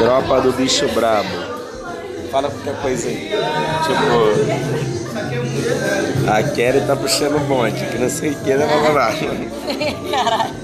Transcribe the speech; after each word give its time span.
Tropa 0.00 0.40
do 0.40 0.52
bicho 0.52 0.88
brabo. 0.94 1.28
Fala 2.30 2.48
qualquer 2.48 2.80
coisa 2.80 3.06
aí. 3.06 3.28
Tipo. 3.84 4.40
A 6.30 6.42
Kelly 6.42 6.80
tá 6.86 6.96
puxando 6.96 7.36
o 7.36 7.40
monte. 7.40 7.84
que 7.84 7.98
não 7.98 8.08
sei 8.08 8.30
o 8.30 8.34
que, 8.36 8.54
né, 8.54 8.66
Caralho. 10.10 10.59